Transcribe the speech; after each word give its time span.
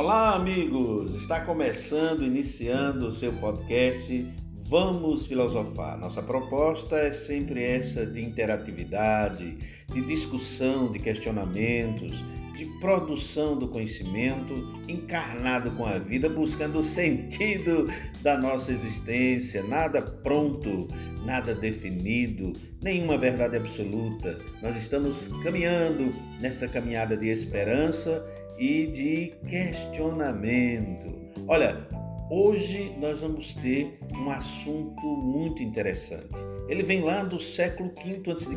Olá, 0.00 0.36
amigos! 0.36 1.12
Está 1.16 1.40
começando, 1.40 2.22
iniciando 2.22 3.08
o 3.08 3.12
seu 3.12 3.32
podcast 3.32 4.32
Vamos 4.62 5.26
Filosofar. 5.26 5.98
Nossa 5.98 6.22
proposta 6.22 6.94
é 6.98 7.10
sempre 7.12 7.64
essa 7.64 8.06
de 8.06 8.22
interatividade, 8.22 9.58
de 9.92 10.00
discussão, 10.02 10.92
de 10.92 11.00
questionamentos, 11.00 12.12
de 12.56 12.64
produção 12.78 13.58
do 13.58 13.66
conhecimento 13.66 14.54
encarnado 14.86 15.72
com 15.72 15.84
a 15.84 15.98
vida, 15.98 16.28
buscando 16.28 16.78
o 16.78 16.82
sentido 16.82 17.88
da 18.22 18.38
nossa 18.38 18.70
existência, 18.70 19.64
nada 19.64 20.00
pronto, 20.00 20.86
nada 21.24 21.56
definido, 21.56 22.52
nenhuma 22.80 23.18
verdade 23.18 23.56
absoluta. 23.56 24.38
Nós 24.62 24.76
estamos 24.76 25.26
caminhando 25.42 26.12
nessa 26.40 26.68
caminhada 26.68 27.16
de 27.16 27.26
esperança 27.26 28.24
e 28.58 28.86
de 28.86 29.34
questionamento. 29.48 31.14
Olha, 31.46 31.86
hoje 32.30 32.94
nós 32.98 33.20
vamos 33.20 33.54
ter 33.54 33.98
um 34.14 34.30
assunto 34.30 35.06
muito 35.06 35.62
interessante. 35.62 36.34
Ele 36.68 36.82
vem 36.82 37.00
lá 37.00 37.22
do 37.22 37.40
século 37.40 37.92
V 37.94 38.30
a.C., 38.30 38.56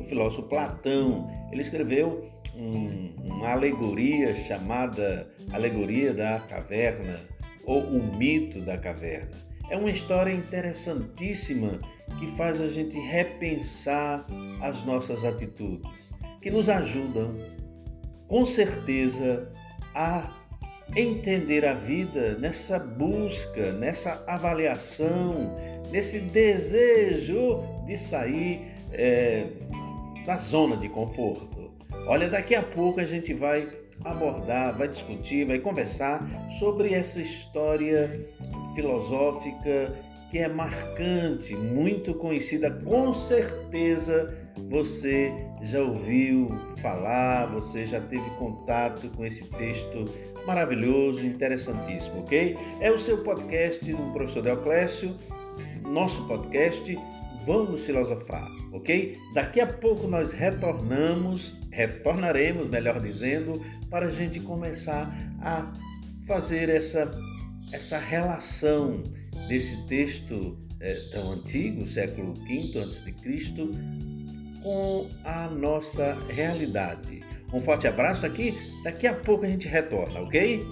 o 0.00 0.04
filósofo 0.04 0.48
Platão. 0.48 1.30
Ele 1.50 1.60
escreveu 1.60 2.22
um, 2.56 3.12
uma 3.24 3.50
alegoria 3.50 4.34
chamada 4.34 5.28
Alegoria 5.52 6.14
da 6.14 6.40
Caverna 6.40 7.20
ou 7.66 7.82
o 7.82 8.16
mito 8.16 8.60
da 8.60 8.78
caverna. 8.78 9.36
É 9.70 9.76
uma 9.76 9.90
história 9.90 10.32
interessantíssima 10.32 11.78
que 12.18 12.26
faz 12.28 12.60
a 12.60 12.66
gente 12.66 12.98
repensar 12.98 14.26
as 14.60 14.82
nossas 14.84 15.24
atitudes, 15.24 16.12
que 16.40 16.50
nos 16.50 16.68
ajudam 16.68 17.36
com 18.28 18.44
certeza 18.44 19.48
a 19.94 20.30
entender 20.96 21.64
a 21.64 21.74
vida 21.74 22.36
nessa 22.38 22.78
busca, 22.78 23.72
nessa 23.72 24.22
avaliação, 24.26 25.54
nesse 25.90 26.20
desejo 26.20 27.62
de 27.86 27.96
sair 27.96 28.72
é, 28.92 29.46
da 30.24 30.36
zona 30.36 30.76
de 30.76 30.88
conforto. 30.88 31.72
Olha, 32.06 32.28
daqui 32.28 32.54
a 32.54 32.62
pouco 32.62 33.00
a 33.00 33.06
gente 33.06 33.32
vai 33.32 33.68
abordar, 34.04 34.76
vai 34.76 34.88
discutir, 34.88 35.46
vai 35.46 35.58
conversar 35.58 36.26
sobre 36.58 36.92
essa 36.92 37.20
história 37.20 38.20
filosófica 38.74 39.94
que 40.34 40.40
é 40.40 40.48
marcante, 40.48 41.54
muito 41.54 42.12
conhecida, 42.12 42.68
com 42.68 43.14
certeza 43.14 44.36
você 44.68 45.32
já 45.62 45.80
ouviu 45.80 46.48
falar, 46.82 47.46
você 47.46 47.86
já 47.86 48.00
teve 48.00 48.28
contato 48.30 49.08
com 49.10 49.24
esse 49.24 49.44
texto 49.50 50.04
maravilhoso, 50.44 51.24
interessantíssimo, 51.24 52.18
ok? 52.18 52.58
É 52.80 52.90
o 52.90 52.98
seu 52.98 53.22
podcast 53.22 53.88
do 53.92 54.12
professor 54.12 54.42
Deoclésio, 54.42 55.16
nosso 55.84 56.26
podcast 56.26 56.98
Vamos 57.46 57.86
Filosofar, 57.86 58.50
ok? 58.72 59.16
Daqui 59.34 59.60
a 59.60 59.68
pouco 59.68 60.08
nós 60.08 60.32
retornamos, 60.32 61.54
retornaremos, 61.70 62.68
melhor 62.68 62.98
dizendo, 62.98 63.64
para 63.88 64.06
a 64.06 64.10
gente 64.10 64.40
começar 64.40 65.16
a 65.40 65.72
fazer 66.26 66.70
essa, 66.70 67.08
essa 67.72 67.98
relação 67.98 69.00
desse 69.48 69.76
texto 69.86 70.58
é, 70.80 70.94
tão 71.10 71.32
antigo, 71.32 71.86
século 71.86 72.34
V 72.34 72.72
a.C., 72.80 73.14
com 74.62 75.08
a 75.24 75.48
nossa 75.48 76.14
realidade. 76.28 77.22
Um 77.52 77.60
forte 77.60 77.86
abraço 77.86 78.26
aqui, 78.26 78.54
daqui 78.82 79.06
a 79.06 79.14
pouco 79.14 79.44
a 79.44 79.48
gente 79.48 79.68
retorna, 79.68 80.20
ok? 80.20 80.64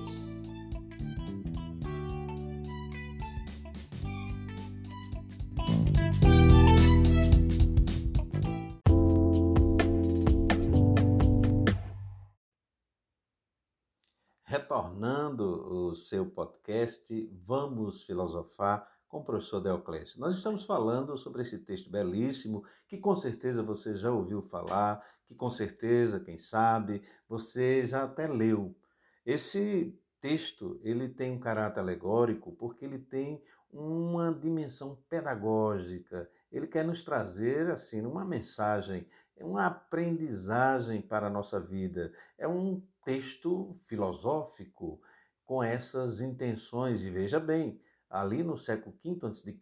Retornando 14.53 15.67
o 15.67 15.95
seu 15.95 16.27
podcast, 16.27 17.27
vamos 17.43 18.03
filosofar 18.03 18.87
com 19.09 19.21
o 19.21 19.25
professor 19.25 19.61
Deoclésio. 19.61 20.21
Nós 20.21 20.37
estamos 20.37 20.67
falando 20.67 21.17
sobre 21.17 21.41
esse 21.41 21.61
texto 21.61 21.91
belíssimo 21.91 22.63
que 22.87 22.99
com 22.99 23.17
certeza 23.17 23.63
você 23.63 23.95
já 23.95 24.13
ouviu 24.13 24.43
falar, 24.43 25.03
que 25.25 25.35
com 25.35 25.49
certeza, 25.49 26.21
quem 26.21 26.37
sabe, 26.37 27.01
você 27.27 27.87
já 27.87 28.05
até 28.05 28.27
leu. 28.27 28.77
Esse 29.25 29.99
texto, 30.21 30.79
ele 30.83 31.09
tem 31.09 31.33
um 31.33 31.41
caráter 31.41 31.81
alegórico 31.81 32.53
porque 32.53 32.85
ele 32.85 32.99
tem 32.99 33.43
uma 33.73 34.35
dimensão 34.35 35.03
pedagógica. 35.09 36.29
Ele 36.51 36.67
quer 36.67 36.85
nos 36.85 37.03
trazer 37.03 37.71
assim 37.71 38.05
uma 38.05 38.23
mensagem, 38.23 39.07
uma 39.41 39.65
aprendizagem 39.65 41.01
para 41.01 41.29
a 41.29 41.31
nossa 41.31 41.59
vida. 41.59 42.13
É 42.37 42.47
um 42.47 42.83
texto 43.05 43.75
filosófico 43.87 45.01
com 45.45 45.63
essas 45.63 46.21
intenções 46.21 47.03
e 47.03 47.11
veja 47.11 47.41
bem, 47.41 47.81
ali 48.09 48.43
no 48.43 48.57
século 48.57 48.97
V 49.05 49.19
a.C., 49.27 49.59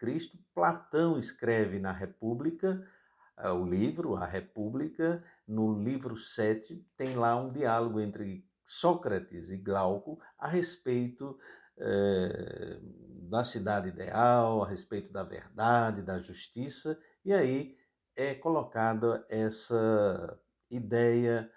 Platão 0.54 1.18
escreve 1.18 1.78
na 1.78 1.92
República, 1.92 2.86
eh, 3.38 3.50
o 3.50 3.64
livro, 3.64 4.16
A 4.16 4.26
República, 4.26 5.22
no 5.46 5.82
livro 5.82 6.16
7, 6.16 6.84
tem 6.96 7.14
lá 7.14 7.36
um 7.36 7.50
diálogo 7.52 8.00
entre 8.00 8.44
Sócrates 8.64 9.50
e 9.50 9.56
Glauco 9.56 10.20
a 10.38 10.48
respeito 10.48 11.38
eh, 11.78 12.78
da 13.28 13.44
cidade 13.44 13.88
ideal, 13.88 14.62
a 14.62 14.68
respeito 14.68 15.12
da 15.12 15.22
verdade, 15.22 16.02
da 16.02 16.18
justiça, 16.18 16.98
e 17.24 17.32
aí 17.32 17.76
é 18.16 18.34
colocada 18.34 19.24
essa 19.28 20.38
ideia, 20.70 21.50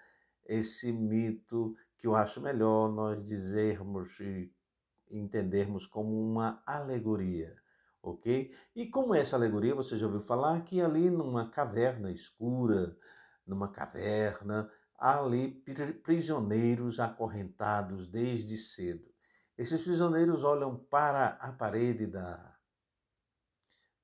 esse 0.46 0.92
mito 0.92 1.76
que 1.98 2.06
eu 2.06 2.14
acho 2.14 2.40
melhor 2.40 2.90
nós 2.92 3.24
dizermos 3.24 4.20
e 4.20 4.52
entendermos 5.10 5.86
como 5.86 6.10
uma 6.10 6.62
alegoria, 6.66 7.56
ok? 8.02 8.54
E 8.74 8.86
como 8.88 9.14
é 9.14 9.20
essa 9.20 9.36
alegoria, 9.36 9.74
você 9.74 9.96
já 9.96 10.06
ouviu 10.06 10.20
falar 10.20 10.62
que 10.62 10.80
ali 10.80 11.08
numa 11.08 11.50
caverna 11.50 12.10
escura, 12.10 12.96
numa 13.46 13.70
caverna, 13.70 14.70
há 14.98 15.18
ali 15.20 15.62
prisioneiros 16.02 17.00
acorrentados 17.00 18.08
desde 18.08 18.56
cedo. 18.56 19.04
Esses 19.56 19.82
prisioneiros 19.82 20.42
olham 20.42 20.76
para 20.76 21.28
a 21.40 21.52
parede 21.52 22.06
da, 22.06 22.58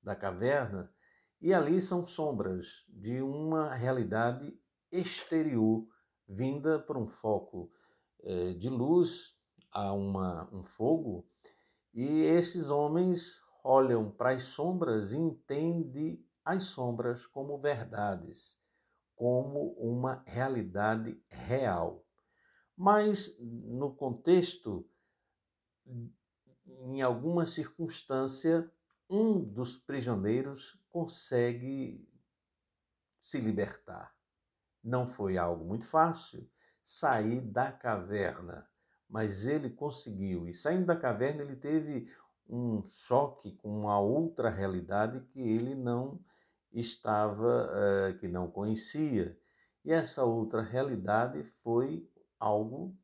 da 0.01 0.15
caverna 0.15 0.91
e 1.41 1.53
ali 1.53 1.81
são 1.81 2.07
sombras 2.07 2.85
de 2.87 3.21
uma 3.21 3.73
realidade 3.73 4.57
exterior 4.91 5.87
vinda 6.31 6.79
por 6.79 6.97
um 6.97 7.07
foco 7.07 7.71
eh, 8.23 8.53
de 8.53 8.69
luz 8.69 9.35
a 9.71 9.93
uma, 9.93 10.49
um 10.53 10.63
fogo, 10.63 11.27
e 11.93 12.21
esses 12.23 12.69
homens 12.69 13.41
olham 13.63 14.09
para 14.09 14.31
as 14.31 14.43
sombras 14.43 15.13
e 15.13 15.17
entendem 15.17 16.25
as 16.43 16.63
sombras 16.63 17.25
como 17.25 17.59
verdades, 17.59 18.57
como 19.15 19.73
uma 19.73 20.23
realidade 20.25 21.21
real. 21.27 22.05
Mas 22.75 23.37
no 23.39 23.93
contexto, 23.93 24.89
em 26.65 27.01
alguma 27.01 27.45
circunstância, 27.45 28.71
um 29.09 29.39
dos 29.39 29.77
prisioneiros 29.77 30.79
consegue 30.89 32.07
se 33.19 33.39
libertar. 33.39 34.15
Não 34.83 35.07
foi 35.07 35.37
algo 35.37 35.63
muito 35.65 35.85
fácil 35.85 36.49
sair 36.83 37.41
da 37.41 37.71
caverna 37.71 38.67
mas 39.11 39.45
ele 39.45 39.69
conseguiu. 39.69 40.47
E 40.47 40.53
saindo 40.53 40.85
da 40.85 40.95
caverna, 40.95 41.43
ele 41.43 41.57
teve 41.57 42.09
um 42.47 42.81
choque 42.87 43.51
com 43.57 43.81
uma 43.81 43.99
outra 43.99 44.49
realidade 44.49 45.19
que 45.27 45.41
ele 45.41 45.75
não 45.75 46.17
estava, 46.71 47.69
uh, 47.69 48.17
que 48.19 48.29
não 48.29 48.49
conhecia. 48.49 49.37
E 49.83 49.91
essa 49.91 50.23
outra 50.23 50.61
realidade 50.61 51.43
foi 51.61 52.09
algo 52.39 52.95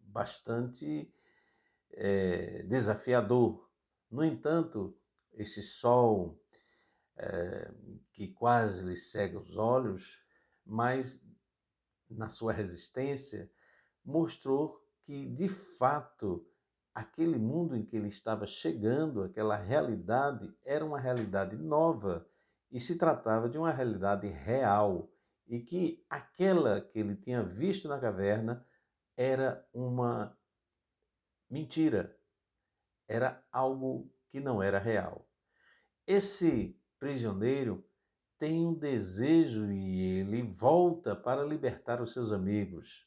bastante 0.00 1.12
é, 1.90 2.62
desafiador. 2.62 3.68
No 4.10 4.24
entanto, 4.24 4.96
esse 5.34 5.60
sol 5.60 6.40
é, 7.16 7.70
que 8.12 8.28
quase 8.28 8.80
lhe 8.80 8.96
cega 8.96 9.38
os 9.38 9.56
olhos, 9.56 10.21
mas 10.72 11.22
na 12.08 12.30
sua 12.30 12.50
resistência, 12.50 13.50
mostrou 14.02 14.82
que, 15.02 15.26
de 15.26 15.46
fato, 15.46 16.48
aquele 16.94 17.38
mundo 17.38 17.76
em 17.76 17.84
que 17.84 17.94
ele 17.94 18.08
estava 18.08 18.46
chegando, 18.46 19.22
aquela 19.22 19.54
realidade, 19.54 20.50
era 20.64 20.82
uma 20.82 20.98
realidade 20.98 21.56
nova 21.58 22.26
e 22.70 22.80
se 22.80 22.96
tratava 22.96 23.50
de 23.50 23.58
uma 23.58 23.70
realidade 23.70 24.26
real 24.28 25.12
e 25.46 25.60
que 25.60 26.02
aquela 26.08 26.80
que 26.80 26.98
ele 26.98 27.16
tinha 27.16 27.42
visto 27.42 27.86
na 27.86 28.00
caverna 28.00 28.66
era 29.14 29.68
uma 29.74 30.34
mentira, 31.50 32.18
era 33.06 33.44
algo 33.52 34.10
que 34.30 34.40
não 34.40 34.62
era 34.62 34.78
real. 34.78 35.28
Esse 36.06 36.80
prisioneiro 36.98 37.86
tem 38.42 38.66
um 38.66 38.74
desejo 38.74 39.70
e 39.70 40.18
ele 40.18 40.42
volta 40.42 41.14
para 41.14 41.44
libertar 41.44 42.02
os 42.02 42.12
seus 42.12 42.32
amigos. 42.32 43.06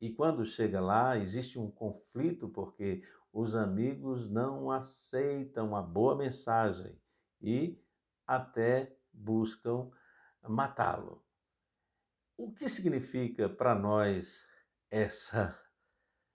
E 0.00 0.10
quando 0.10 0.44
chega 0.44 0.80
lá, 0.80 1.16
existe 1.16 1.56
um 1.56 1.70
conflito 1.70 2.48
porque 2.48 3.00
os 3.32 3.54
amigos 3.54 4.28
não 4.28 4.72
aceitam 4.72 5.76
a 5.76 5.80
boa 5.80 6.16
mensagem 6.16 7.00
e 7.40 7.80
até 8.26 8.92
buscam 9.12 9.88
matá-lo. 10.48 11.24
O 12.36 12.52
que 12.52 12.68
significa 12.68 13.48
para 13.48 13.76
nós 13.76 14.44
essa 14.90 15.56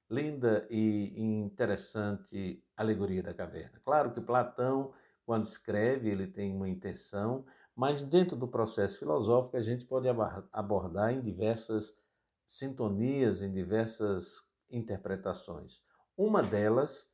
linda 0.10 0.66
e 0.72 1.14
interessante 1.20 2.64
alegoria 2.78 3.22
da 3.22 3.34
caverna? 3.34 3.82
Claro 3.84 4.14
que 4.14 4.22
Platão, 4.22 4.94
quando 5.26 5.48
escreve, 5.48 6.10
ele 6.10 6.28
tem 6.28 6.56
uma 6.56 6.70
intenção, 6.70 7.46
mas 7.78 8.02
dentro 8.02 8.36
do 8.36 8.48
processo 8.48 8.98
filosófico 8.98 9.56
a 9.56 9.62
gente 9.62 9.86
pode 9.86 10.08
abordar 10.52 11.14
em 11.14 11.22
diversas 11.22 11.96
sintonias, 12.44 13.44
em 13.44 13.54
diversas 13.54 14.42
interpretações. 14.68 15.84
Uma 16.18 16.42
delas 16.42 17.08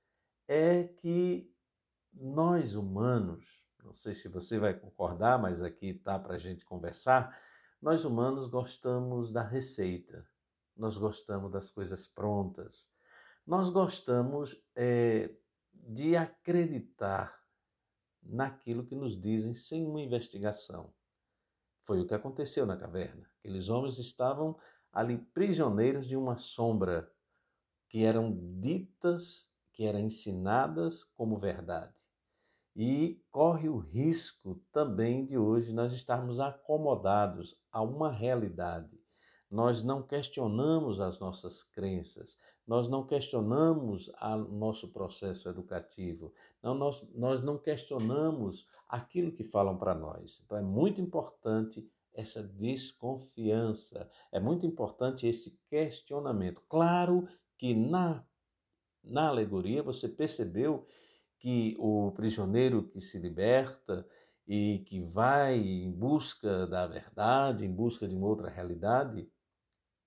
é 0.47 0.85
que 0.85 1.53
nós 2.13 2.75
humanos, 2.75 3.67
não 3.83 3.93
sei 3.93 4.13
se 4.13 4.29
você 4.29 4.57
vai 4.57 4.73
concordar, 4.73 5.37
mas 5.37 5.61
aqui 5.61 5.87
está 5.87 6.17
para 6.17 6.35
a 6.35 6.39
gente 6.39 6.63
conversar. 6.63 7.37
Nós 7.81 8.05
humanos 8.05 8.47
gostamos 8.47 9.33
da 9.33 9.43
receita, 9.43 10.25
nós 10.77 10.95
gostamos 10.95 11.51
das 11.51 11.69
coisas 11.69 12.07
prontas, 12.07 12.89
nós 13.45 13.69
gostamos 13.69 14.55
é, 14.73 15.29
de 15.73 16.15
acreditar 16.15 17.42
naquilo 18.25 18.85
que 18.85 18.95
nos 18.95 19.19
dizem 19.19 19.53
sem 19.53 19.85
uma 19.85 20.01
investigação. 20.01 20.93
Foi 21.83 21.99
o 21.99 22.07
que 22.07 22.13
aconteceu 22.13 22.65
na 22.65 22.77
caverna. 22.77 23.29
Aqueles 23.39 23.69
homens 23.69 23.97
estavam 23.99 24.57
ali 24.91 25.17
prisioneiros 25.17 26.07
de 26.07 26.15
uma 26.15 26.37
sombra 26.37 27.11
que 27.89 28.03
eram 28.03 28.31
ditas, 28.59 29.51
que 29.71 29.85
eram 29.85 29.99
ensinadas 29.99 31.03
como 31.03 31.37
verdade. 31.37 31.93
E 32.75 33.21
corre 33.29 33.69
o 33.69 33.77
risco 33.77 34.59
também 34.71 35.25
de 35.25 35.37
hoje 35.37 35.73
nós 35.73 35.93
estarmos 35.93 36.39
acomodados 36.39 37.55
a 37.71 37.81
uma 37.81 38.11
realidade. 38.11 38.99
Nós 39.49 39.83
não 39.83 40.01
questionamos 40.01 40.99
as 40.99 41.19
nossas 41.19 41.61
crenças, 41.61 42.35
nós 42.65 42.87
não 42.87 43.05
questionamos 43.05 44.09
o 44.21 44.37
nosso 44.37 44.87
processo 44.89 45.49
educativo, 45.49 46.33
não, 46.61 46.73
nós, 46.73 47.07
nós 47.13 47.41
não 47.41 47.57
questionamos 47.57 48.65
aquilo 48.87 49.31
que 49.31 49.43
falam 49.43 49.77
para 49.77 49.93
nós. 49.93 50.41
Então 50.45 50.57
é 50.57 50.61
muito 50.61 51.01
importante 51.01 51.85
essa 52.13 52.43
desconfiança, 52.43 54.09
é 54.31 54.39
muito 54.39 54.65
importante 54.65 55.27
esse 55.27 55.59
questionamento. 55.69 56.61
Claro 56.69 57.27
que 57.57 57.73
na, 57.73 58.25
na 59.03 59.27
alegoria 59.27 59.81
você 59.81 60.07
percebeu 60.07 60.85
que 61.39 61.75
o 61.77 62.11
prisioneiro 62.11 62.87
que 62.87 63.01
se 63.01 63.19
liberta 63.19 64.07
e 64.47 64.83
que 64.87 65.01
vai 65.01 65.57
em 65.57 65.91
busca 65.91 66.67
da 66.67 66.85
verdade, 66.87 67.65
em 67.65 67.73
busca 67.73 68.07
de 68.07 68.15
uma 68.15 68.27
outra 68.27 68.49
realidade, 68.49 69.29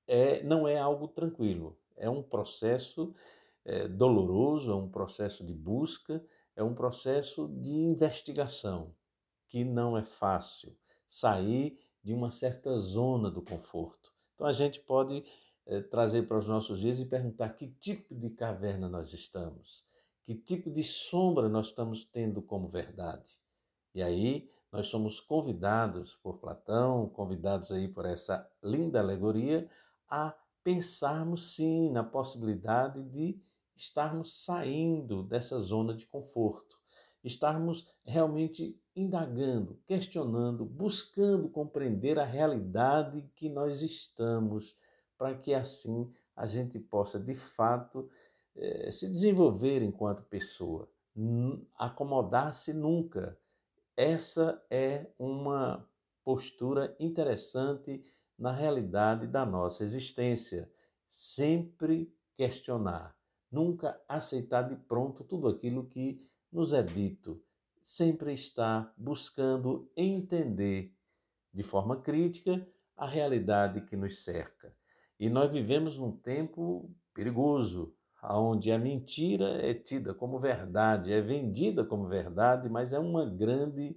é, 0.07 0.43
não 0.43 0.69
é 0.69 0.79
algo 0.79 1.09
tranquilo. 1.09 1.79
É 1.97 2.09
um 2.09 2.23
processo 2.23 3.15
é, 3.65 3.89
doloroso, 3.89 4.71
é 4.71 4.75
um 4.75 4.89
processo 4.89 5.45
de 5.45 5.53
busca, 5.53 6.25
é 6.55 6.63
um 6.63 6.75
processo 6.75 7.49
de 7.49 7.75
investigação, 7.75 8.95
que 9.49 9.65
não 9.65 9.97
é 9.97 10.03
fácil 10.03 10.77
sair 11.07 11.79
de 12.03 12.15
uma 12.15 12.31
certa 12.31 12.77
zona 12.79 13.31
do 13.31 13.43
conforto. 13.43 14.13
Então 14.35 14.47
a 14.47 14.53
gente 14.53 14.81
pode 14.81 15.25
é, 15.67 15.81
trazer 15.81 16.29
para 16.29 16.39
os 16.39 16.47
nossos 16.47 16.81
dias 16.81 17.01
e 17.01 17.05
perguntar 17.05 17.51
que 17.51 17.69
tipo 17.69 18.15
de 18.15 18.31
caverna 18.31 18.89
nós 18.89 19.13
estamos. 19.13 19.85
Que 20.25 20.35
tipo 20.35 20.71
de 20.71 20.83
sombra 20.83 21.49
nós 21.49 21.67
estamos 21.67 22.05
tendo 22.05 22.41
como 22.41 22.69
verdade? 22.69 23.41
E 23.95 24.03
aí 24.03 24.51
nós 24.71 24.89
somos 24.89 25.21
convidados 25.21 26.15
por 26.17 26.39
Platão, 26.39 27.09
convidados 27.09 27.73
aí 27.73 27.89
por 27.89 28.05
essa 28.05 28.49
linda 28.63 29.01
alegoria, 29.01 29.69
a 30.09 30.37
pensarmos 30.67 31.55
sim 31.55 31.93
na 31.93 32.03
possibilidade 32.03 33.01
de 33.05 33.41
estarmos 33.77 34.45
saindo 34.45 35.23
dessa 35.23 35.61
zona 35.61 35.95
de 35.95 36.05
conforto, 36.05 36.77
estarmos 37.23 37.95
realmente 38.05 38.77
indagando, 38.97 39.81
questionando, 39.87 40.65
buscando 40.65 41.49
compreender 41.49 42.19
a 42.19 42.25
realidade 42.25 43.31
que 43.37 43.49
nós 43.49 43.81
estamos, 43.81 44.77
para 45.17 45.37
que 45.37 45.55
assim 45.55 46.13
a 46.35 46.49
gente 46.49 46.81
possa 46.81 47.21
de 47.21 47.35
fato 47.35 48.11
eh, 48.57 48.91
se 48.91 49.09
desenvolver 49.09 49.83
enquanto 49.83 50.25
pessoa, 50.25 50.91
acomodar-se 51.79 52.73
nunca. 52.73 53.39
Essa 53.97 54.61
é 54.69 55.07
uma 55.17 55.89
postura 56.25 56.97
interessante 56.99 58.03
na 58.39 58.53
realidade 58.53 59.27
da 59.27 59.45
nossa 59.45 59.83
existência. 59.83 60.71
Sempre 61.09 62.13
questionar, 62.37 63.17
nunca 63.51 64.01
aceitar 64.09 64.63
de 64.63 64.77
pronto 64.77 65.25
tudo 65.25 65.49
aquilo 65.49 65.87
que 65.87 66.19
nos 66.53 66.73
é 66.73 66.83
dito. 66.83 67.43
Sempre 67.83 68.33
estar 68.33 68.93
buscando 68.97 69.91
entender 69.97 70.93
de 71.53 71.63
forma 71.63 72.01
crítica 72.01 72.67
a 72.97 73.07
realidade 73.07 73.83
que 73.83 73.97
nos 73.97 74.25
cerca. 74.25 74.75
E 75.19 75.31
nós 75.31 75.53
vivemos 75.53 75.99
num 75.99 76.13
tempo 76.13 76.91
perigoso, 77.15 77.95
onde 78.23 78.73
a 78.73 78.79
mentira 78.79 79.67
é 79.67 79.73
tida 79.73 80.13
como 80.13 80.39
verdade, 80.39 81.13
é 81.13 81.21
vendida 81.21 81.85
como 81.85 82.09
verdade, 82.09 82.69
mas 82.69 82.93
é 82.93 82.99
uma 82.99 83.25
grande 83.25 83.97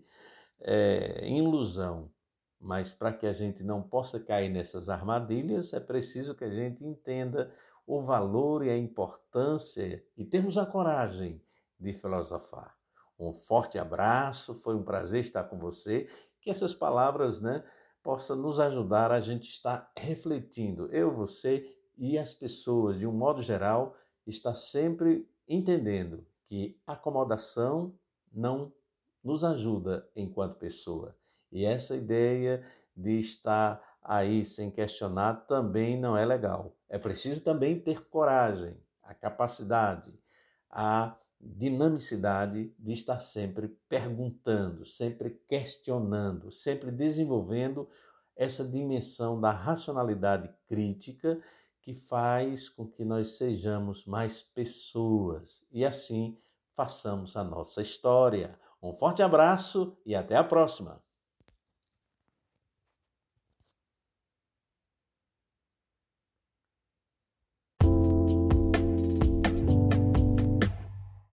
é, 0.62 1.28
ilusão. 1.28 2.12
Mas 2.60 2.94
para 2.94 3.14
que 3.14 3.26
a 3.26 3.34
gente 3.34 3.64
não 3.64 3.82
possa 3.82 4.20
cair 4.20 4.50
nessas 4.50 4.90
armadilhas, 4.90 5.74
é 5.74 5.80
preciso 5.80 6.36
que 6.36 6.44
a 6.44 6.50
gente 6.50 6.86
entenda 6.86 7.54
o 7.88 8.02
valor 8.02 8.66
e 8.66 8.70
a 8.70 8.78
importância 8.78 10.04
e 10.18 10.26
termos 10.26 10.58
a 10.58 10.66
coragem 10.66 11.42
de 11.80 11.94
filosofar. 11.94 12.76
Um 13.18 13.34
forte 13.34 13.80
abraço, 13.80 14.54
foi 14.56 14.76
um 14.76 14.84
prazer 14.84 15.22
estar 15.22 15.44
com 15.46 15.58
você. 15.58 16.08
Que 16.42 16.50
essas 16.50 16.74
palavras 16.74 17.42
né, 17.42 17.64
possam 18.04 18.36
nos 18.36 18.60
ajudar 18.60 19.12
a 19.12 19.20
gente 19.20 19.50
estar 19.50 19.92
refletindo, 19.98 20.88
eu, 20.94 21.14
você 21.14 21.76
e 21.98 22.18
as 22.18 22.34
pessoas, 22.34 22.98
de 22.98 23.06
um 23.06 23.12
modo 23.12 23.42
geral, 23.42 23.96
está 24.26 24.54
sempre 24.54 25.28
entendendo 25.48 26.26
que 26.46 26.80
acomodação 26.88 27.94
não 28.32 28.72
nos 29.24 29.44
ajuda 29.44 30.10
enquanto 30.16 30.58
pessoa. 30.58 31.19
E 31.52 31.66
essa 31.66 31.96
ideia 31.96 32.64
de 32.96 33.18
estar 33.18 33.82
aí 34.02 34.44
sem 34.44 34.70
questionar 34.72 35.46
também 35.48 35.98
não 35.98 36.18
é 36.18 36.26
legal. 36.26 36.76
É 36.88 36.98
preciso 36.98 37.42
também 37.42 37.80
ter 37.80 38.06
coragem, 38.06 38.78
a 39.04 39.14
capacidade, 39.14 40.14
a 40.70 41.16
dinamicidade 41.40 42.74
de 42.78 42.92
estar 42.92 43.20
sempre 43.20 43.70
perguntando, 43.88 44.86
sempre 44.86 45.40
questionando, 45.48 46.52
sempre 46.52 46.92
desenvolvendo 46.92 47.88
essa 48.36 48.64
dimensão 48.64 49.40
da 49.40 49.52
racionalidade 49.52 50.50
crítica 50.68 51.40
que 51.82 51.94
faz 51.94 52.70
com 52.70 52.88
que 52.88 53.06
nós 53.06 53.38
sejamos 53.38 54.06
mais 54.06 54.42
pessoas 54.42 55.64
e 55.72 55.86
assim 55.86 56.38
façamos 56.74 57.36
a 57.36 57.44
nossa 57.44 57.82
história. 57.82 58.58
Um 58.82 58.94
forte 58.94 59.22
abraço 59.22 59.98
e 60.06 60.16
até 60.16 60.36
a 60.36 60.44
próxima! 60.44 61.09